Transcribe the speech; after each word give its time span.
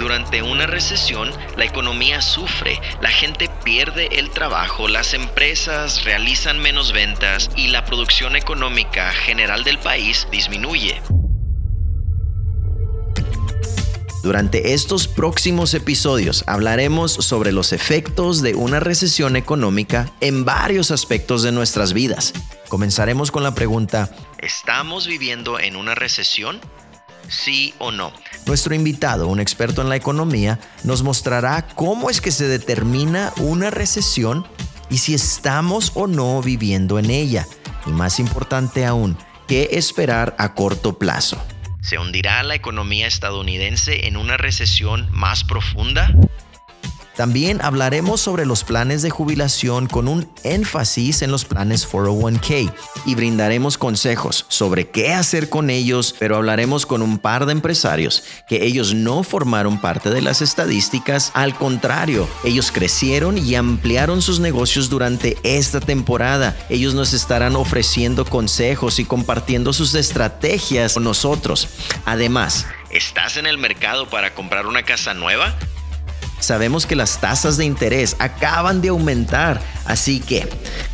Durante 0.00 0.42
una 0.42 0.66
recesión, 0.66 1.30
la 1.58 1.66
economía 1.66 2.22
sufre, 2.22 2.80
la 3.02 3.10
gente 3.10 3.50
pierde 3.62 4.18
el 4.18 4.30
trabajo, 4.30 4.88
las 4.88 5.12
empresas 5.12 6.04
realizan 6.04 6.58
menos 6.58 6.92
ventas 6.92 7.50
y 7.54 7.68
la 7.68 7.84
producción 7.84 8.34
económica 8.34 9.12
general 9.12 9.62
del 9.62 9.78
país 9.78 10.26
disminuye. 10.32 11.02
Durante 14.22 14.72
estos 14.72 15.06
próximos 15.06 15.74
episodios 15.74 16.44
hablaremos 16.46 17.12
sobre 17.12 17.52
los 17.52 17.74
efectos 17.74 18.40
de 18.40 18.54
una 18.54 18.80
recesión 18.80 19.36
económica 19.36 20.10
en 20.22 20.46
varios 20.46 20.90
aspectos 20.90 21.42
de 21.42 21.52
nuestras 21.52 21.92
vidas. 21.92 22.32
Comenzaremos 22.68 23.30
con 23.30 23.42
la 23.42 23.54
pregunta, 23.54 24.10
¿estamos 24.38 25.06
viviendo 25.06 25.60
en 25.60 25.76
una 25.76 25.94
recesión? 25.94 26.58
¿Sí 27.30 27.74
o 27.78 27.92
no? 27.92 28.12
Nuestro 28.46 28.74
invitado, 28.74 29.28
un 29.28 29.38
experto 29.38 29.82
en 29.82 29.88
la 29.88 29.96
economía, 29.96 30.58
nos 30.82 31.02
mostrará 31.02 31.66
cómo 31.74 32.10
es 32.10 32.20
que 32.20 32.32
se 32.32 32.48
determina 32.48 33.32
una 33.38 33.70
recesión 33.70 34.46
y 34.90 34.98
si 34.98 35.14
estamos 35.14 35.92
o 35.94 36.08
no 36.08 36.42
viviendo 36.42 36.98
en 36.98 37.08
ella. 37.10 37.46
Y 37.86 37.90
más 37.90 38.18
importante 38.18 38.84
aún, 38.84 39.16
¿qué 39.46 39.70
esperar 39.72 40.34
a 40.38 40.54
corto 40.54 40.98
plazo? 40.98 41.40
¿Se 41.80 41.98
hundirá 41.98 42.42
la 42.42 42.56
economía 42.56 43.06
estadounidense 43.06 44.06
en 44.06 44.16
una 44.16 44.36
recesión 44.36 45.08
más 45.12 45.44
profunda? 45.44 46.12
También 47.16 47.60
hablaremos 47.62 48.20
sobre 48.20 48.46
los 48.46 48.64
planes 48.64 49.02
de 49.02 49.10
jubilación 49.10 49.86
con 49.86 50.08
un 50.08 50.30
énfasis 50.42 51.22
en 51.22 51.30
los 51.30 51.44
planes 51.44 51.88
401k 51.88 52.72
y 53.06 53.14
brindaremos 53.14 53.78
consejos 53.78 54.46
sobre 54.48 54.88
qué 54.88 55.12
hacer 55.12 55.48
con 55.48 55.70
ellos, 55.70 56.14
pero 56.18 56.36
hablaremos 56.36 56.86
con 56.86 57.02
un 57.02 57.18
par 57.18 57.46
de 57.46 57.52
empresarios 57.52 58.22
que 58.48 58.64
ellos 58.64 58.94
no 58.94 59.22
formaron 59.22 59.80
parte 59.80 60.10
de 60.10 60.22
las 60.22 60.42
estadísticas, 60.42 61.30
al 61.34 61.54
contrario, 61.54 62.28
ellos 62.44 62.72
crecieron 62.72 63.38
y 63.38 63.54
ampliaron 63.54 64.22
sus 64.22 64.40
negocios 64.40 64.88
durante 64.88 65.36
esta 65.42 65.80
temporada. 65.80 66.56
Ellos 66.68 66.94
nos 66.94 67.12
estarán 67.12 67.56
ofreciendo 67.56 68.24
consejos 68.24 68.98
y 68.98 69.04
compartiendo 69.04 69.72
sus 69.72 69.94
estrategias 69.94 70.94
con 70.94 71.04
nosotros. 71.04 71.68
Además, 72.04 72.66
¿Estás 72.90 73.36
en 73.36 73.46
el 73.46 73.56
mercado 73.56 74.08
para 74.08 74.34
comprar 74.34 74.66
una 74.66 74.82
casa 74.82 75.14
nueva? 75.14 75.54
Sabemos 76.40 76.86
que 76.86 76.96
las 76.96 77.20
tasas 77.20 77.56
de 77.56 77.66
interés 77.66 78.16
acaban 78.18 78.80
de 78.80 78.88
aumentar, 78.88 79.60
así 79.84 80.20
que 80.20 80.48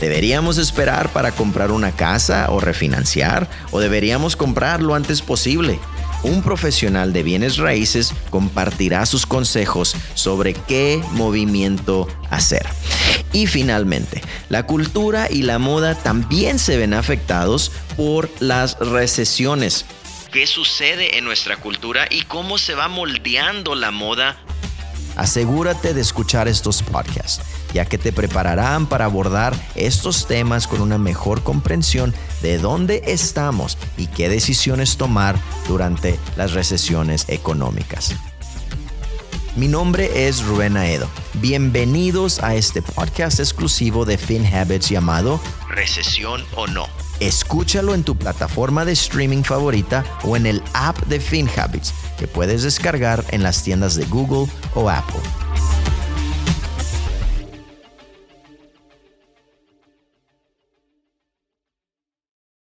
¿deberíamos 0.00 0.56
esperar 0.56 1.10
para 1.10 1.32
comprar 1.32 1.72
una 1.72 1.92
casa 1.92 2.46
o 2.50 2.60
refinanciar 2.60 3.50
o 3.72 3.80
deberíamos 3.80 4.36
comprar 4.36 4.80
lo 4.80 4.94
antes 4.94 5.20
posible? 5.20 5.78
Un 6.22 6.42
profesional 6.42 7.12
de 7.12 7.24
bienes 7.24 7.56
raíces 7.56 8.14
compartirá 8.30 9.04
sus 9.06 9.26
consejos 9.26 9.96
sobre 10.14 10.54
qué 10.54 11.02
movimiento 11.10 12.06
hacer. 12.30 12.64
Y 13.32 13.48
finalmente, 13.48 14.22
la 14.48 14.64
cultura 14.64 15.26
y 15.28 15.42
la 15.42 15.58
moda 15.58 15.96
también 15.96 16.60
se 16.60 16.76
ven 16.76 16.94
afectados 16.94 17.72
por 17.96 18.30
las 18.38 18.78
recesiones. 18.78 19.84
¿Qué 20.30 20.46
sucede 20.46 21.18
en 21.18 21.24
nuestra 21.24 21.56
cultura 21.56 22.06
y 22.08 22.22
cómo 22.22 22.56
se 22.56 22.74
va 22.74 22.88
moldeando 22.88 23.74
la 23.74 23.90
moda 23.90 24.36
Asegúrate 25.16 25.94
de 25.94 26.00
escuchar 26.00 26.48
estos 26.48 26.82
podcasts, 26.82 27.42
ya 27.74 27.84
que 27.84 27.98
te 27.98 28.12
prepararán 28.12 28.86
para 28.86 29.04
abordar 29.04 29.54
estos 29.74 30.26
temas 30.26 30.66
con 30.66 30.80
una 30.80 30.98
mejor 30.98 31.42
comprensión 31.42 32.14
de 32.40 32.58
dónde 32.58 33.02
estamos 33.06 33.78
y 33.96 34.06
qué 34.06 34.28
decisiones 34.28 34.96
tomar 34.96 35.36
durante 35.68 36.18
las 36.36 36.52
recesiones 36.52 37.26
económicas. 37.28 38.14
Mi 39.54 39.68
nombre 39.68 40.26
es 40.26 40.42
Rubén 40.42 40.78
Aedo. 40.78 41.08
Bienvenidos 41.34 42.42
a 42.42 42.54
este 42.54 42.80
podcast 42.80 43.38
exclusivo 43.38 44.06
de 44.06 44.16
FinHabits 44.16 44.88
llamado 44.88 45.40
Recesión 45.68 46.42
o 46.56 46.66
no. 46.66 46.86
Escúchalo 47.22 47.94
en 47.94 48.02
tu 48.02 48.16
plataforma 48.16 48.84
de 48.84 48.90
streaming 48.94 49.44
favorita 49.44 50.04
o 50.24 50.36
en 50.36 50.44
el 50.44 50.60
app 50.72 50.98
de 51.06 51.20
FinHabits 51.20 51.94
que 52.18 52.26
puedes 52.26 52.64
descargar 52.64 53.24
en 53.30 53.44
las 53.44 53.62
tiendas 53.62 53.94
de 53.94 54.06
Google 54.06 54.52
o 54.74 54.90
Apple. 54.90 55.20